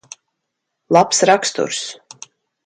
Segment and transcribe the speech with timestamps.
[0.97, 1.83] Labs raksturs.